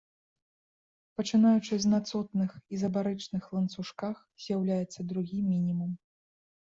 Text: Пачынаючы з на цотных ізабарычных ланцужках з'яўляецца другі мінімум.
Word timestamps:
Пачынаючы 1.19 1.73
з 1.83 1.91
на 1.93 1.99
цотных 2.09 2.49
ізабарычных 2.77 3.43
ланцужках 3.59 4.15
з'яўляецца 4.45 4.99
другі 5.13 5.39
мінімум. 5.55 5.91